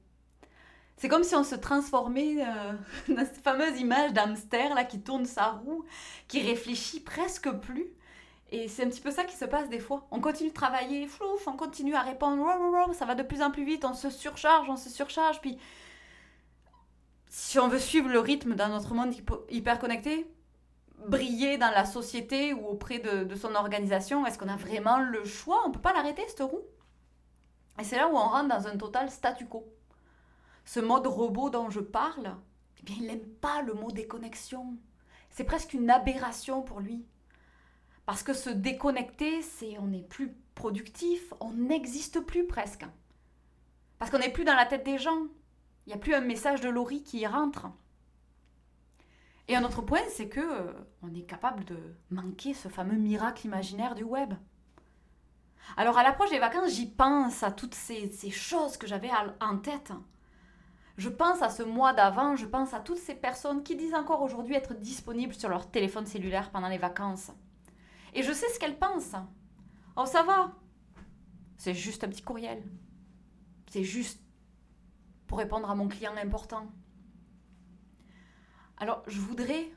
C'est 0.95 1.09
comme 1.09 1.23
si 1.23 1.35
on 1.35 1.43
se 1.43 1.55
transformait 1.55 2.37
euh, 2.39 2.73
dans 3.09 3.25
cette 3.25 3.43
fameuse 3.43 3.77
image 3.79 4.13
d'hamster 4.13 4.69
là 4.73 4.85
qui 4.85 5.01
tourne 5.01 5.25
sa 5.25 5.47
roue, 5.47 5.83
qui 6.29 6.41
réfléchit 6.41 7.01
presque 7.01 7.51
plus. 7.51 7.87
Et 8.51 8.69
c'est 8.69 8.83
un 8.83 8.89
petit 8.89 9.01
peu 9.01 9.11
ça 9.11 9.25
qui 9.25 9.35
se 9.35 9.45
passe 9.45 9.67
des 9.69 9.79
fois. 9.79 10.07
On 10.11 10.21
continue 10.21 10.49
de 10.49 10.53
travailler, 10.53 11.07
flouf, 11.07 11.47
on 11.47 11.57
continue 11.57 11.95
à 11.95 12.01
répondre, 12.01 12.45
ça 12.93 13.05
va 13.05 13.15
de 13.15 13.23
plus 13.23 13.41
en 13.41 13.51
plus 13.51 13.65
vite, 13.65 13.83
on 13.83 13.93
se 13.93 14.09
surcharge, 14.09 14.69
on 14.69 14.75
se 14.77 14.89
surcharge. 14.89 15.41
Puis, 15.41 15.57
si 17.27 17.59
on 17.59 17.67
veut 17.67 17.79
suivre 17.79 18.09
le 18.09 18.19
rythme 18.19 18.55
dans 18.55 18.67
notre 18.67 18.93
monde 18.93 19.13
hyper 19.49 19.79
connecté, 19.79 20.27
briller 21.07 21.57
dans 21.57 21.71
la 21.71 21.85
société 21.85 22.53
ou 22.53 22.67
auprès 22.67 22.99
de, 22.99 23.35
son 23.35 23.55
organisation? 23.55 24.25
Est-ce 24.25 24.37
qu'on 24.37 24.47
a 24.47 24.55
vraiment 24.55 24.99
le 24.99 25.23
choix? 25.25 25.61
On 25.65 25.69
ne 25.69 25.73
peut 25.73 25.81
pas 25.81 25.93
l'arrêter, 25.93 26.23
cette 26.27 26.41
roue 26.41 26.63
Et 27.79 27.83
c'est 27.83 27.97
là 27.97 28.07
où 28.07 28.15
on 28.15 28.27
rentre 28.27 28.49
dans 28.49 28.67
un 28.67 28.77
total 28.77 29.09
statu 29.09 29.45
quo. 29.45 29.65
Ce 30.65 30.79
mode 30.79 31.07
robot 31.07 31.49
dont 31.49 31.69
je 31.69 31.79
parle, 31.79 32.35
eh 32.79 32.83
bien, 32.83 32.95
il 32.99 33.07
n'aime 33.07 33.27
pas 33.41 33.61
le 33.61 33.73
mot 33.73 33.91
déconnexion. 33.91 34.77
C'est 35.29 35.43
presque 35.43 35.73
une 35.73 35.89
aberration 35.89 36.61
pour 36.61 36.79
lui. 36.79 37.05
Parce 38.05 38.23
que 38.23 38.33
se 38.33 38.49
déconnecter, 38.49 39.41
c'est 39.41 39.77
on 39.79 39.87
n'est 39.87 40.03
plus 40.03 40.35
productif, 40.55 41.33
on 41.39 41.53
n'existe 41.53 42.19
plus 42.19 42.45
presque. 42.45 42.85
Parce 43.99 44.11
qu'on 44.11 44.19
n'est 44.19 44.31
plus 44.31 44.43
dans 44.43 44.55
la 44.55 44.65
tête 44.65 44.83
des 44.83 44.97
gens. 44.97 45.27
Il 45.85 45.89
n'y 45.89 45.93
a 45.93 45.97
plus 45.97 46.13
un 46.13 46.21
message 46.21 46.61
de 46.61 46.69
Laurie 46.69 47.03
qui 47.03 47.19
y 47.19 47.27
rentre. 47.27 47.67
Et 49.51 49.55
un 49.57 49.65
autre 49.65 49.81
point, 49.81 49.99
c'est 50.07 50.29
que 50.29 50.39
euh, 50.39 50.71
on 51.01 51.13
est 51.13 51.23
capable 51.23 51.65
de 51.65 51.77
manquer 52.09 52.53
ce 52.53 52.69
fameux 52.69 52.95
miracle 52.95 53.45
imaginaire 53.45 53.95
du 53.95 54.03
web. 54.03 54.33
Alors 55.75 55.97
à 55.97 56.03
l'approche 56.03 56.29
des 56.29 56.39
vacances, 56.39 56.71
j'y 56.71 56.89
pense 56.89 57.43
à 57.43 57.51
toutes 57.51 57.75
ces, 57.75 58.09
choses 58.29 58.77
que 58.77 58.87
j'avais 58.87 59.09
en 59.41 59.57
tête. 59.57 59.91
Je 60.95 61.09
pense 61.09 61.41
à 61.41 61.49
ce 61.49 61.63
mois 61.63 61.91
d'avant, 61.91 62.37
je 62.37 62.45
pense 62.45 62.73
à 62.73 62.79
toutes 62.79 62.99
ces 62.99 63.13
personnes 63.13 63.61
qui 63.61 63.75
disent 63.75 63.93
encore 63.93 64.21
aujourd'hui 64.21 64.55
être 64.55 64.73
disponibles 64.73 65.33
sur 65.33 65.49
leur 65.49 65.69
téléphone 65.69 66.05
cellulaire 66.05 66.49
pendant 66.51 66.69
les 66.69 66.77
vacances. 66.77 67.31
Et 68.13 68.23
je 68.23 68.31
sais 68.31 68.47
ce 68.47 68.57
qu'elles 68.57 68.79
pensent. 68.79 69.17
Oh, 69.97 70.05
ça 70.05 70.23
va. 70.23 70.53
C'est 71.57 71.73
juste 71.73 72.05
un 72.05 72.07
petit 72.07 72.23
courriel. 72.23 72.63
C'est 73.69 73.83
juste 73.83 74.21
pour 75.27 75.39
répondre 75.39 75.69
à 75.69 75.75
mon 75.75 75.89
client 75.89 76.15
important. 76.15 76.71
Alors, 78.81 79.03
je 79.05 79.19
voudrais 79.19 79.71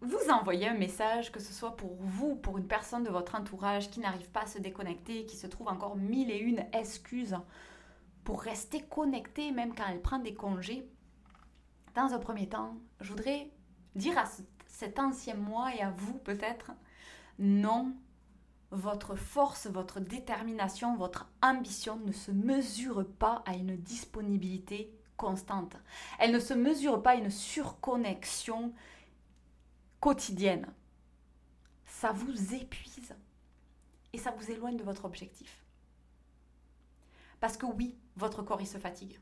vous 0.00 0.28
envoyer 0.28 0.66
un 0.66 0.74
message, 0.74 1.30
que 1.30 1.38
ce 1.38 1.52
soit 1.52 1.76
pour 1.76 1.94
vous, 2.00 2.34
pour 2.34 2.58
une 2.58 2.66
personne 2.66 3.04
de 3.04 3.10
votre 3.10 3.36
entourage 3.36 3.92
qui 3.92 4.00
n'arrive 4.00 4.28
pas 4.30 4.42
à 4.42 4.46
se 4.46 4.58
déconnecter, 4.58 5.24
qui 5.24 5.36
se 5.36 5.46
trouve 5.46 5.68
encore 5.68 5.94
mille 5.94 6.32
et 6.32 6.38
une 6.38 6.66
excuses 6.72 7.36
pour 8.24 8.42
rester 8.42 8.82
connecté 8.82 9.52
même 9.52 9.72
quand 9.72 9.84
elle 9.88 10.02
prend 10.02 10.18
des 10.18 10.34
congés. 10.34 10.90
Dans 11.94 12.12
un 12.12 12.18
premier 12.18 12.48
temps, 12.48 12.74
je 13.00 13.10
voudrais 13.10 13.48
dire 13.94 14.18
à 14.18 14.24
cet 14.66 14.98
ancien 14.98 15.36
moi 15.36 15.72
et 15.76 15.80
à 15.80 15.90
vous 15.90 16.14
peut-être, 16.14 16.72
non, 17.38 17.94
votre 18.72 19.14
force, 19.14 19.68
votre 19.68 20.00
détermination, 20.00 20.96
votre 20.96 21.30
ambition 21.40 22.00
ne 22.04 22.10
se 22.10 22.32
mesure 22.32 23.06
pas 23.20 23.44
à 23.46 23.54
une 23.54 23.76
disponibilité 23.76 24.92
constante. 25.16 25.76
Elle 26.18 26.32
ne 26.32 26.40
se 26.40 26.54
mesure 26.54 27.02
pas 27.02 27.12
à 27.12 27.16
une 27.16 27.30
surconnexion 27.30 28.72
quotidienne. 30.00 30.72
Ça 31.86 32.12
vous 32.12 32.54
épuise 32.54 33.14
et 34.12 34.18
ça 34.18 34.30
vous 34.30 34.50
éloigne 34.50 34.76
de 34.76 34.84
votre 34.84 35.04
objectif. 35.04 35.64
Parce 37.40 37.56
que 37.56 37.66
oui, 37.66 37.96
votre 38.16 38.42
corps 38.42 38.60
il 38.60 38.66
se 38.66 38.78
fatigue. 38.78 39.18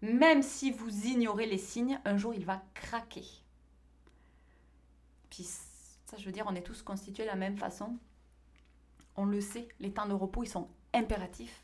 Même 0.00 0.42
si 0.42 0.72
vous 0.72 1.06
ignorez 1.06 1.46
les 1.46 1.58
signes, 1.58 2.00
un 2.04 2.16
jour 2.16 2.34
il 2.34 2.44
va 2.44 2.62
craquer. 2.74 3.24
Puis 5.30 5.44
ça, 5.44 6.16
je 6.18 6.24
veux 6.24 6.32
dire, 6.32 6.46
on 6.48 6.54
est 6.54 6.62
tous 6.62 6.82
constitués 6.82 7.22
de 7.22 7.28
la 7.28 7.36
même 7.36 7.56
façon. 7.56 7.96
On 9.16 9.24
le 9.24 9.40
sait, 9.40 9.68
les 9.80 9.92
temps 9.92 10.06
de 10.06 10.12
repos, 10.12 10.42
ils 10.42 10.48
sont 10.48 10.68
impératifs. 10.92 11.62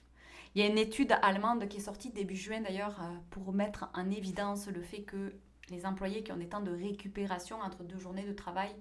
Il 0.55 0.63
y 0.63 0.65
a 0.65 0.69
une 0.69 0.79
étude 0.79 1.13
allemande 1.23 1.69
qui 1.69 1.79
est 1.79 1.81
sortie 1.81 2.11
début 2.11 2.37
juin 2.37 2.61
d'ailleurs 2.61 3.01
euh, 3.03 3.17
pour 3.31 3.53
mettre 3.53 3.91
en 3.95 4.11
évidence 4.11 4.67
le 4.69 4.83
fait 4.83 5.03
que 5.03 5.35
les 5.71 5.85
employés 5.85 6.23
qui 6.23 6.33
ont 6.33 6.37
des 6.37 6.49
temps 6.49 6.63
de 6.63 6.71
récupération 6.71 7.61
entre 7.61 7.85
deux 7.85 7.99
journées 7.99 8.25
de 8.25 8.33
travail 8.33 8.75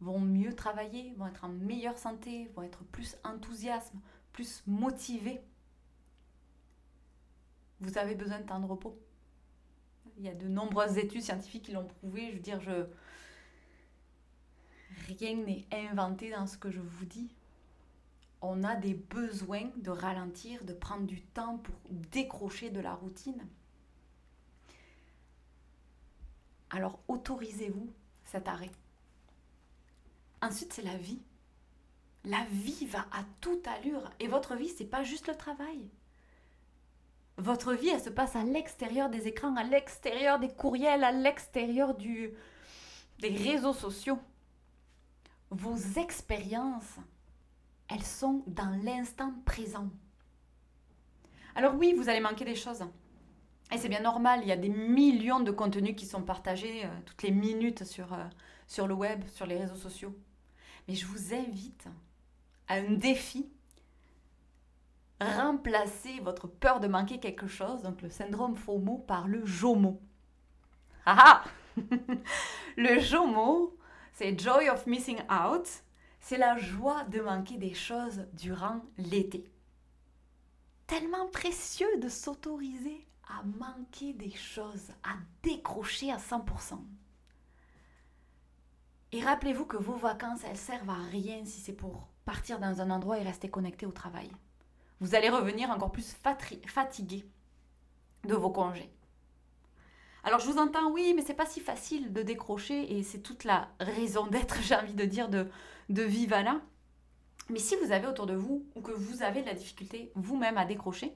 vont 0.00 0.20
mieux 0.20 0.54
travailler, 0.54 1.14
vont 1.16 1.26
être 1.26 1.44
en 1.44 1.48
meilleure 1.48 1.98
santé, 1.98 2.50
vont 2.54 2.62
être 2.62 2.84
plus 2.84 3.16
enthousiasme, 3.24 4.00
plus 4.32 4.62
motivés. 4.66 5.40
Vous 7.80 7.98
avez 7.98 8.14
besoin 8.14 8.40
de 8.40 8.46
temps 8.46 8.60
de 8.60 8.66
repos. 8.66 8.98
Il 10.16 10.24
y 10.24 10.28
a 10.28 10.34
de 10.34 10.46
nombreuses 10.46 10.98
études 10.98 11.22
scientifiques 11.22 11.64
qui 11.64 11.72
l'ont 11.72 11.86
prouvé. 11.86 12.30
Je 12.30 12.36
veux 12.36 12.42
dire, 12.42 12.60
je... 12.60 12.86
rien 15.08 15.36
n'est 15.36 15.66
inventé 15.72 16.30
dans 16.30 16.46
ce 16.46 16.56
que 16.56 16.70
je 16.70 16.80
vous 16.80 17.04
dis. 17.04 17.34
On 18.46 18.62
a 18.62 18.76
des 18.76 18.92
besoins 18.92 19.70
de 19.76 19.90
ralentir, 19.90 20.62
de 20.64 20.74
prendre 20.74 21.06
du 21.06 21.22
temps 21.22 21.56
pour 21.56 21.76
décrocher 22.12 22.68
de 22.68 22.78
la 22.78 22.92
routine. 22.92 23.42
Alors 26.68 26.98
autorisez-vous 27.08 27.90
cet 28.26 28.46
arrêt. 28.46 28.70
Ensuite, 30.42 30.74
c'est 30.74 30.82
la 30.82 30.98
vie. 30.98 31.22
La 32.24 32.44
vie 32.50 32.84
va 32.84 33.06
à 33.12 33.24
toute 33.40 33.66
allure 33.66 34.10
et 34.20 34.28
votre 34.28 34.56
vie, 34.56 34.68
c'est 34.68 34.84
pas 34.84 35.04
juste 35.04 35.28
le 35.28 35.36
travail. 35.36 35.88
Votre 37.38 37.72
vie, 37.72 37.88
elle 37.88 38.02
se 38.02 38.10
passe 38.10 38.36
à 38.36 38.44
l'extérieur 38.44 39.08
des 39.08 39.26
écrans, 39.26 39.56
à 39.56 39.64
l'extérieur 39.64 40.38
des 40.38 40.52
courriels, 40.52 41.02
à 41.02 41.12
l'extérieur 41.12 41.94
des 41.94 42.36
réseaux 43.22 43.72
sociaux. 43.72 44.18
Vos 45.48 45.78
expériences, 45.98 46.98
elles 47.88 48.02
sont 48.02 48.42
dans 48.46 48.80
l'instant 48.82 49.32
présent. 49.44 49.90
Alors 51.54 51.74
oui, 51.74 51.94
vous 51.96 52.08
allez 52.08 52.20
manquer 52.20 52.44
des 52.44 52.54
choses. 52.54 52.84
Et 53.72 53.78
c'est 53.78 53.88
bien 53.88 54.00
normal, 54.00 54.40
il 54.42 54.48
y 54.48 54.52
a 54.52 54.56
des 54.56 54.68
millions 54.68 55.40
de 55.40 55.50
contenus 55.50 55.94
qui 55.96 56.06
sont 56.06 56.22
partagés 56.22 56.84
euh, 56.84 56.88
toutes 57.06 57.22
les 57.22 57.30
minutes 57.30 57.84
sur, 57.84 58.12
euh, 58.12 58.24
sur 58.66 58.86
le 58.86 58.94
web, 58.94 59.24
sur 59.28 59.46
les 59.46 59.56
réseaux 59.56 59.76
sociaux. 59.76 60.14
Mais 60.86 60.94
je 60.94 61.06
vous 61.06 61.34
invite 61.34 61.86
à 62.68 62.74
un 62.74 62.92
défi 62.92 63.48
remplacer 65.20 66.20
votre 66.20 66.46
peur 66.46 66.80
de 66.80 66.88
manquer 66.88 67.18
quelque 67.18 67.46
chose, 67.46 67.82
donc 67.82 68.02
le 68.02 68.10
syndrome 68.10 68.56
FOMO, 68.56 68.98
par 68.98 69.28
le 69.28 69.44
JOMO. 69.44 70.00
Ah, 71.06 71.44
ah 71.44 71.44
Le 72.76 73.00
JOMO, 73.00 73.76
c'est 74.12 74.38
Joy 74.38 74.68
of 74.68 74.86
Missing 74.86 75.20
Out, 75.30 75.83
c'est 76.24 76.38
la 76.38 76.56
joie 76.56 77.04
de 77.04 77.20
manquer 77.20 77.56
des 77.56 77.74
choses 77.74 78.26
durant 78.32 78.80
l'été. 78.98 79.50
Tellement 80.86 81.28
précieux 81.28 81.98
de 81.98 82.08
s'autoriser 82.08 83.06
à 83.28 83.42
manquer 83.42 84.12
des 84.12 84.32
choses, 84.32 84.90
à 85.02 85.14
décrocher 85.42 86.10
à 86.10 86.18
100%. 86.18 86.78
Et 89.12 89.22
rappelez-vous 89.22 89.66
que 89.66 89.76
vos 89.76 89.96
vacances, 89.96 90.40
elles 90.44 90.56
servent 90.56 90.90
à 90.90 91.02
rien 91.10 91.44
si 91.44 91.60
c'est 91.60 91.72
pour 91.72 92.08
partir 92.24 92.58
dans 92.58 92.80
un 92.80 92.90
endroit 92.90 93.18
et 93.18 93.22
rester 93.22 93.48
connecté 93.48 93.86
au 93.86 93.92
travail 93.92 94.30
vous 95.00 95.14
allez 95.14 95.28
revenir 95.28 95.70
encore 95.70 95.92
plus 95.92 96.16
fatigué 96.66 97.26
de 98.24 98.34
vos 98.34 98.50
congés. 98.50 98.90
Alors 100.22 100.40
je 100.40 100.46
vous 100.46 100.58
entends, 100.58 100.90
oui, 100.90 101.12
mais 101.14 101.22
c'est 101.22 101.34
pas 101.34 101.44
si 101.44 101.60
facile 101.60 102.12
de 102.12 102.22
décrocher 102.22 102.96
et 102.96 103.02
c'est 103.02 103.18
toute 103.18 103.44
la 103.44 103.68
raison 103.80 104.26
d'être, 104.26 104.56
j'ai 104.62 104.74
envie 104.74 104.94
de 104.94 105.04
dire, 105.04 105.28
de, 105.28 105.46
de 105.88 106.02
Vivala. 106.02 106.60
Mais 107.50 107.58
si 107.58 107.76
vous 107.76 107.92
avez 107.92 108.06
autour 108.06 108.26
de 108.26 108.34
vous 108.34 108.66
ou 108.74 108.80
que 108.80 108.92
vous 108.92 109.22
avez 109.22 109.42
de 109.42 109.46
la 109.46 109.54
difficulté 109.54 110.10
vous-même 110.14 110.56
à 110.56 110.64
décrocher, 110.64 111.14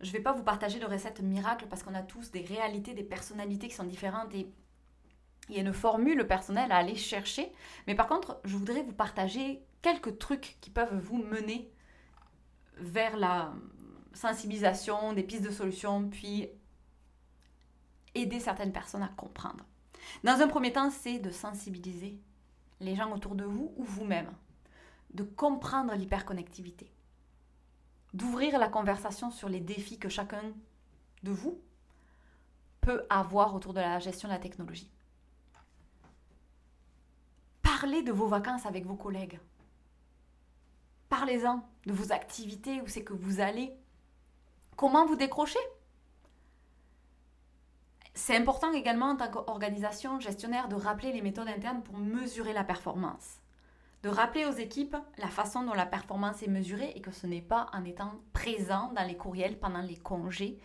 je 0.00 0.08
ne 0.08 0.12
vais 0.12 0.20
pas 0.20 0.32
vous 0.32 0.42
partager 0.42 0.80
de 0.80 0.84
recettes 0.84 1.20
miracles 1.20 1.66
parce 1.68 1.82
qu'on 1.82 1.94
a 1.94 2.02
tous 2.02 2.32
des 2.32 2.42
réalités, 2.42 2.92
des 2.92 3.04
personnalités 3.04 3.68
qui 3.68 3.74
sont 3.74 3.84
différentes 3.84 4.34
et 4.34 4.48
il 5.48 5.56
y 5.56 5.58
a 5.58 5.62
une 5.62 5.72
formule 5.72 6.26
personnelle 6.26 6.72
à 6.72 6.76
aller 6.76 6.96
chercher. 6.96 7.52
Mais 7.86 7.94
par 7.94 8.08
contre, 8.08 8.40
je 8.44 8.56
voudrais 8.56 8.82
vous 8.82 8.92
partager 8.92 9.62
quelques 9.80 10.18
trucs 10.18 10.56
qui 10.60 10.70
peuvent 10.70 10.98
vous 10.98 11.22
mener 11.22 11.70
vers 12.78 13.16
la 13.16 13.52
sensibilisation, 14.12 15.12
des 15.12 15.22
pistes 15.22 15.44
de 15.44 15.50
solutions, 15.50 16.08
puis 16.08 16.48
aider 18.14 18.40
certaines 18.40 18.72
personnes 18.72 19.02
à 19.02 19.08
comprendre. 19.08 19.64
Dans 20.24 20.40
un 20.40 20.48
premier 20.48 20.72
temps, 20.72 20.90
c'est 20.90 21.18
de 21.18 21.30
sensibiliser 21.30 22.18
les 22.82 22.94
gens 22.94 23.12
autour 23.12 23.34
de 23.34 23.44
vous 23.44 23.72
ou 23.76 23.84
vous-même, 23.84 24.30
de 25.14 25.22
comprendre 25.22 25.94
l'hyperconnectivité, 25.94 26.92
d'ouvrir 28.12 28.58
la 28.58 28.68
conversation 28.68 29.30
sur 29.30 29.48
les 29.48 29.60
défis 29.60 29.98
que 29.98 30.08
chacun 30.08 30.42
de 31.22 31.30
vous 31.30 31.60
peut 32.80 33.06
avoir 33.08 33.54
autour 33.54 33.72
de 33.72 33.80
la 33.80 33.98
gestion 34.00 34.28
de 34.28 34.34
la 34.34 34.40
technologie. 34.40 34.90
Parlez 37.62 38.02
de 38.02 38.12
vos 38.12 38.26
vacances 38.26 38.66
avec 38.66 38.84
vos 38.84 38.96
collègues. 38.96 39.38
Parlez-en 41.08 41.64
de 41.86 41.92
vos 41.92 42.12
activités, 42.12 42.80
où 42.80 42.88
c'est 42.88 43.04
que 43.04 43.12
vous 43.12 43.40
allez. 43.40 43.72
Comment 44.76 45.06
vous 45.06 45.16
décrocher 45.16 45.58
C'est 48.14 48.36
important 48.36 48.72
également 48.72 49.10
en 49.10 49.16
tant 49.16 49.30
qu'organisation 49.30 50.20
gestionnaire 50.20 50.68
de 50.68 50.74
rappeler 50.74 51.12
les 51.12 51.22
méthodes 51.22 51.48
internes 51.48 51.82
pour 51.82 51.96
mesurer 51.96 52.52
la 52.52 52.64
performance. 52.64 53.38
De 54.02 54.10
rappeler 54.10 54.44
aux 54.44 54.52
équipes 54.52 54.96
la 55.16 55.28
façon 55.28 55.62
dont 55.62 55.74
la 55.74 55.86
performance 55.86 56.42
est 56.42 56.48
mesurée 56.48 56.92
et 56.94 57.00
que 57.00 57.12
ce 57.12 57.26
n'est 57.26 57.40
pas 57.40 57.68
en 57.72 57.84
étant 57.84 58.12
présent 58.32 58.92
dans 58.94 59.06
les 59.06 59.16
courriels 59.16 59.58
pendant 59.58 59.80
les 59.80 59.96
congés 59.96 60.58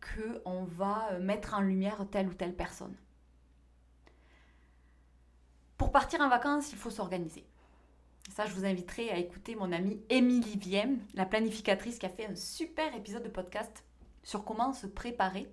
qu'on 0.00 0.64
va 0.64 1.10
euh, 1.12 1.20
mettre 1.20 1.54
en 1.54 1.60
lumière 1.60 2.04
telle 2.10 2.28
ou 2.28 2.34
telle 2.34 2.54
personne. 2.54 2.96
Pour 5.76 5.92
partir 5.92 6.20
en 6.20 6.28
vacances, 6.28 6.72
il 6.72 6.78
faut 6.78 6.90
s'organiser. 6.90 7.46
Ça, 8.30 8.46
je 8.46 8.54
vous 8.54 8.64
inviterai 8.64 9.10
à 9.10 9.18
écouter 9.18 9.54
mon 9.54 9.72
amie 9.72 10.00
Émilie 10.08 10.58
Vienne, 10.58 11.00
la 11.14 11.26
planificatrice 11.26 11.98
qui 11.98 12.06
a 12.06 12.10
fait 12.10 12.26
un 12.26 12.34
super 12.34 12.94
épisode 12.94 13.22
de 13.22 13.28
podcast 13.28 13.84
sur 14.22 14.44
comment 14.44 14.72
se 14.72 14.86
préparer 14.86 15.50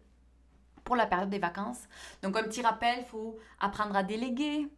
pour 0.88 0.96
la 0.96 1.06
période 1.06 1.30
des 1.30 1.38
vacances. 1.38 1.84
Donc 2.24 2.38
un 2.38 2.44
petit 2.44 2.62
rappel, 2.62 3.00
il 3.00 3.06
faut 3.06 3.38
apprendre 3.60 3.94
à 3.98 4.04
déléguer, 4.04 4.70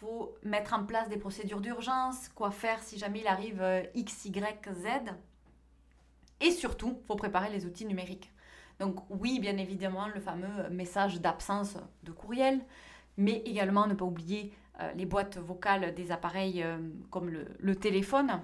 faut 0.00 0.34
mettre 0.42 0.72
en 0.72 0.84
place 0.84 1.10
des 1.10 1.18
procédures 1.18 1.60
d'urgence, 1.60 2.30
quoi 2.30 2.50
faire 2.50 2.82
si 2.82 2.98
jamais 2.98 3.20
il 3.20 3.26
arrive 3.26 3.60
euh, 3.60 3.82
X, 3.94 4.24
Y, 4.24 4.66
Z. 4.72 4.86
Et 6.40 6.50
surtout, 6.50 6.98
faut 7.06 7.16
préparer 7.16 7.50
les 7.50 7.66
outils 7.66 7.84
numériques. 7.84 8.32
Donc 8.80 8.96
oui, 9.10 9.40
bien 9.40 9.58
évidemment, 9.58 10.08
le 10.08 10.20
fameux 10.20 10.70
message 10.70 11.20
d'absence 11.20 11.76
de 12.02 12.12
courriel, 12.12 12.64
mais 13.18 13.42
également 13.44 13.86
ne 13.86 13.94
pas 13.94 14.06
oublier 14.06 14.54
euh, 14.80 14.90
les 14.94 15.04
boîtes 15.04 15.36
vocales 15.36 15.94
des 15.94 16.12
appareils 16.12 16.62
euh, 16.62 16.78
comme 17.10 17.28
le, 17.28 17.76
téléphone, 17.76 18.40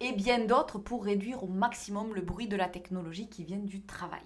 et 0.00 0.12
bien 0.12 0.46
d'autres 0.46 0.78
pour 0.78 1.04
réduire 1.04 1.44
au 1.44 1.46
maximum 1.46 2.14
le 2.14 2.22
bruit 2.22 2.48
de 2.48 2.56
la 2.56 2.68
technologie 2.68 3.28
qui 3.28 3.44
vient 3.44 3.58
du 3.58 3.82
travail. 3.82 4.24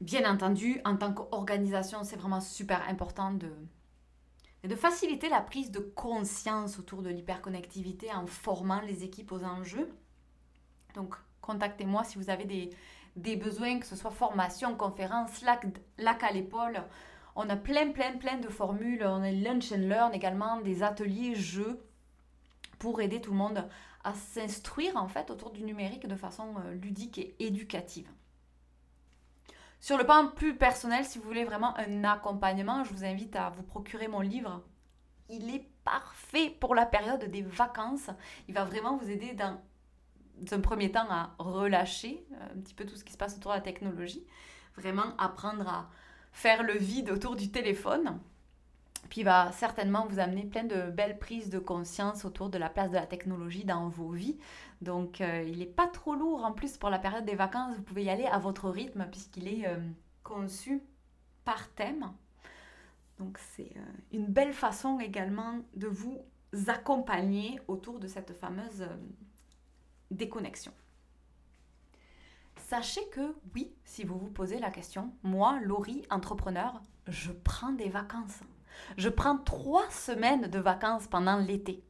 Bien 0.00 0.30
entendu, 0.30 0.80
en 0.84 0.96
tant 0.96 1.12
qu'organisation, 1.12 2.04
c'est 2.04 2.16
vraiment 2.16 2.40
super 2.40 2.88
important 2.88 3.32
de, 3.32 3.52
de 4.64 4.74
faciliter 4.74 5.28
la 5.28 5.40
prise 5.40 5.70
de 5.70 5.80
conscience 5.80 6.78
autour 6.78 7.02
de 7.02 7.10
l'hyperconnectivité 7.10 8.12
en 8.12 8.26
formant 8.26 8.80
les 8.80 9.04
équipes 9.04 9.32
aux 9.32 9.44
enjeux. 9.44 9.90
Donc, 10.94 11.14
contactez-moi 11.40 12.04
si 12.04 12.18
vous 12.18 12.30
avez 12.30 12.44
des, 12.44 12.70
des 13.16 13.36
besoins, 13.36 13.78
que 13.78 13.86
ce 13.86 13.96
soit 13.96 14.10
formation, 14.10 14.74
conférence, 14.74 15.42
lac, 15.42 16.22
à 16.22 16.32
l'épaule. 16.32 16.82
On 17.36 17.48
a 17.48 17.56
plein, 17.56 17.92
plein, 17.92 18.16
plein 18.16 18.38
de 18.38 18.48
formules. 18.48 19.04
On 19.04 19.22
a 19.22 19.30
lunch 19.30 19.72
and 19.72 19.88
learn 19.88 20.14
également, 20.14 20.60
des 20.60 20.82
ateliers, 20.82 21.34
jeux 21.34 21.80
pour 22.78 23.00
aider 23.00 23.20
tout 23.20 23.32
le 23.32 23.36
monde 23.36 23.68
à 24.04 24.14
s'instruire 24.14 24.96
en 24.96 25.06
fait 25.06 25.30
autour 25.30 25.50
du 25.50 25.62
numérique 25.62 26.08
de 26.08 26.16
façon 26.16 26.54
euh, 26.64 26.72
ludique 26.72 27.18
et 27.18 27.36
éducative. 27.38 28.08
Sur 29.80 29.96
le 29.96 30.04
plan 30.04 30.28
plus 30.28 30.54
personnel, 30.54 31.06
si 31.06 31.18
vous 31.18 31.24
voulez 31.24 31.44
vraiment 31.44 31.74
un 31.78 32.04
accompagnement, 32.04 32.84
je 32.84 32.92
vous 32.92 33.04
invite 33.04 33.34
à 33.34 33.48
vous 33.48 33.62
procurer 33.62 34.08
mon 34.08 34.20
livre. 34.20 34.62
Il 35.30 35.54
est 35.54 35.66
parfait 35.84 36.50
pour 36.50 36.74
la 36.74 36.84
période 36.84 37.24
des 37.30 37.40
vacances. 37.40 38.10
Il 38.46 38.54
va 38.54 38.64
vraiment 38.64 38.98
vous 38.98 39.08
aider 39.08 39.32
dans 39.32 39.58
un 40.52 40.60
premier 40.60 40.92
temps 40.92 41.08
à 41.08 41.34
relâcher 41.38 42.26
euh, 42.32 42.56
un 42.56 42.60
petit 42.60 42.74
peu 42.74 42.84
tout 42.84 42.94
ce 42.96 43.04
qui 43.04 43.12
se 43.12 43.18
passe 43.18 43.36
autour 43.36 43.52
de 43.52 43.56
la 43.56 43.62
technologie. 43.62 44.26
Vraiment 44.76 45.16
apprendre 45.16 45.66
à 45.66 45.88
faire 46.32 46.62
le 46.62 46.74
vide 46.74 47.10
autour 47.10 47.34
du 47.34 47.50
téléphone. 47.50 48.20
Puis 49.08 49.22
il 49.22 49.24
va 49.24 49.50
certainement 49.52 50.06
vous 50.06 50.18
amener 50.18 50.44
plein 50.44 50.64
de 50.64 50.90
belles 50.90 51.18
prises 51.18 51.50
de 51.50 51.58
conscience 51.58 52.24
autour 52.24 52.48
de 52.48 52.58
la 52.58 52.68
place 52.68 52.90
de 52.90 52.96
la 52.96 53.06
technologie 53.06 53.64
dans 53.64 53.88
vos 53.88 54.10
vies. 54.10 54.38
Donc 54.82 55.20
euh, 55.20 55.42
il 55.42 55.58
n'est 55.58 55.66
pas 55.66 55.88
trop 55.88 56.14
lourd 56.14 56.44
en 56.44 56.52
plus 56.52 56.76
pour 56.76 56.90
la 56.90 56.98
période 56.98 57.24
des 57.24 57.34
vacances. 57.34 57.76
Vous 57.76 57.82
pouvez 57.82 58.04
y 58.04 58.10
aller 58.10 58.26
à 58.26 58.38
votre 58.38 58.68
rythme 58.68 59.06
puisqu'il 59.10 59.48
est 59.48 59.66
euh, 59.66 59.78
conçu 60.22 60.82
par 61.44 61.68
thème. 61.70 62.12
Donc 63.18 63.38
c'est 63.38 63.72
euh, 63.76 63.92
une 64.12 64.26
belle 64.26 64.52
façon 64.52 65.00
également 65.00 65.58
de 65.74 65.88
vous 65.88 66.22
accompagner 66.68 67.60
autour 67.68 67.98
de 67.98 68.06
cette 68.06 68.32
fameuse 68.32 68.86
déconnexion. 70.10 70.72
Sachez 72.56 73.04
que 73.10 73.34
oui, 73.54 73.72
si 73.84 74.04
vous 74.04 74.18
vous 74.18 74.30
posez 74.30 74.58
la 74.60 74.70
question, 74.70 75.12
moi, 75.22 75.58
Laurie, 75.60 76.04
entrepreneur, 76.10 76.80
je 77.08 77.32
prends 77.32 77.72
des 77.72 77.88
vacances. 77.88 78.40
Je 78.96 79.08
prends 79.08 79.38
trois 79.38 79.88
semaines 79.90 80.48
de 80.48 80.58
vacances 80.58 81.06
pendant 81.06 81.36
l'été. 81.36 81.82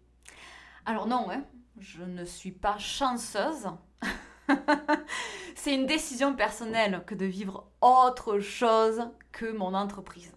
Alors 0.86 1.06
non, 1.06 1.30
hein, 1.30 1.44
je 1.78 2.02
ne 2.02 2.24
suis 2.24 2.52
pas 2.52 2.78
chanceuse. 2.78 3.68
C'est 5.54 5.74
une 5.74 5.86
décision 5.86 6.34
personnelle 6.34 7.02
que 7.06 7.14
de 7.14 7.26
vivre 7.26 7.66
autre 7.80 8.40
chose 8.40 9.08
que 9.32 9.52
mon 9.52 9.74
entreprise. 9.74 10.32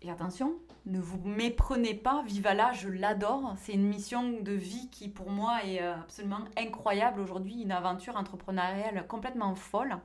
Et 0.00 0.10
attention, 0.10 0.54
ne 0.86 0.98
vous 0.98 1.20
méprenez 1.24 1.94
pas, 1.94 2.22
Vivala, 2.26 2.72
je 2.72 2.88
l'adore. 2.88 3.54
C'est 3.58 3.72
une 3.72 3.86
mission 3.86 4.40
de 4.40 4.52
vie 4.52 4.90
qui 4.90 5.08
pour 5.08 5.30
moi 5.30 5.64
est 5.64 5.80
euh, 5.80 5.94
absolument 5.94 6.40
incroyable 6.58 7.20
aujourd'hui, 7.20 7.62
une 7.62 7.70
aventure 7.70 8.16
entrepreneuriale 8.16 9.06
complètement 9.06 9.54
folle. 9.54 9.96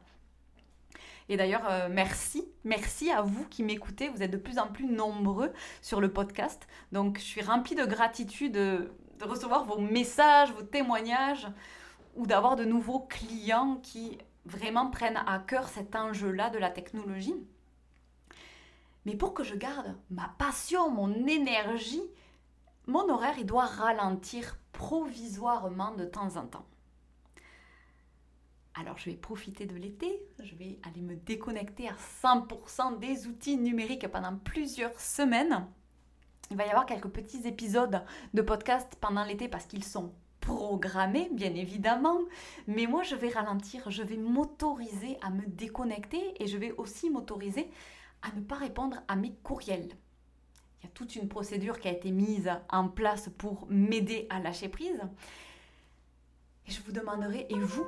Et 1.30 1.36
d'ailleurs, 1.36 1.68
euh, 1.70 1.90
merci, 1.92 2.48
merci 2.64 3.12
à 3.12 3.22
vous 3.22 3.46
qui 3.46 3.64
m'écoutez. 3.64 4.10
Vous 4.10 4.24
êtes 4.24 4.32
de 4.32 4.38
plus 4.38 4.60
en 4.60 4.68
plus 4.68 4.86
nombreux 4.86 5.52
sur 5.82 6.00
le 6.00 6.12
podcast. 6.12 6.68
Donc, 6.92 7.18
je 7.18 7.24
suis 7.24 7.42
remplie 7.42 7.76
de 7.76 7.86
gratitude 7.86 8.54
de, 8.54 8.92
recevoir 9.22 9.66
vos 9.66 9.80
messages, 9.80 10.52
vos 10.52 10.62
témoignages 10.62 11.48
ou 12.16 12.28
d'avoir 12.28 12.56
de 12.56 12.66
nouveaux 12.66 13.00
clients 13.00 13.80
qui 13.82 14.18
vraiment 14.46 14.90
prennent 14.90 15.22
à 15.26 15.40
cœur 15.40 15.68
cet 15.68 15.96
enjeu-là 15.96 16.50
de 16.50 16.60
la 16.60 16.70
technologie. 16.70 17.36
Mais 19.06 19.16
pour 19.16 19.34
que 19.34 19.44
je 19.44 19.56
garde 19.56 19.96
ma 20.12 20.34
passion, 20.38 20.92
mon 20.92 21.12
énergie, 21.26 22.04
mon 22.86 23.10
horaire, 23.10 23.36
il 23.40 23.46
doit 23.46 23.66
ralentir 23.66 24.58
provisoirement 24.72 25.96
de 25.96 26.06
temps 26.06 26.38
en 26.38 26.46
temps. 26.46 26.66
Alors 28.80 28.98
je 28.98 29.10
vais 29.10 29.16
profiter 29.16 29.66
de 29.66 29.76
l'été, 29.76 30.22
je 30.40 30.54
vais 30.54 30.78
aller 30.84 31.02
me 31.02 31.16
déconnecter 31.16 31.88
à 31.88 31.96
100% 32.24 33.00
des 33.00 33.26
outils 33.26 33.58
numériques 33.58 34.08
pendant 34.08 34.36
plusieurs 34.38 35.00
semaines. 35.00 35.66
Il 36.52 36.58
va 36.58 36.66
y 36.68 36.70
avoir 36.70 36.86
quelques 36.86 37.10
petits 37.10 37.48
épisodes 37.48 38.04
de 38.36 38.42
podcast 38.44 38.96
pendant 39.02 39.24
l'été 39.24 39.48
parce 39.48 39.66
qu'ils 39.66 39.84
sont 39.84 40.14
programmés, 40.42 41.28
bien 41.34 41.56
évidemment. 41.56 42.20
Mais 42.68 42.86
moi, 42.86 43.02
je 43.02 43.16
vais 43.16 43.30
ralentir, 43.30 43.90
je 43.90 44.04
vais 44.04 44.16
m'autoriser 44.16 45.18
à 45.22 45.32
me 45.32 45.46
déconnecter 45.48 46.42
et 46.42 46.46
je 46.46 46.58
vais 46.58 46.72
aussi 46.74 47.10
m'autoriser 47.10 47.72
à 48.22 48.32
ne 48.36 48.42
pas 48.42 48.56
répondre 48.56 48.98
à 49.08 49.16
mes 49.16 49.34
courriels. 49.42 49.90
Il 50.80 50.86
y 50.86 50.88
a 50.88 50.92
toute 50.94 51.16
une 51.16 51.28
procédure 51.28 51.80
qui 51.80 51.88
a 51.88 51.92
été 51.92 52.12
mise 52.12 52.52
en 52.70 52.88
place 52.90 53.30
pour 53.40 53.66
m'aider 53.70 54.28
à 54.30 54.40
lâcher 54.40 54.70
prise. 54.70 55.02
Et 56.68 56.72
je 56.72 56.82
vous 56.84 56.92
demanderai, 56.92 57.48
et 57.50 57.60
vous, 57.60 57.88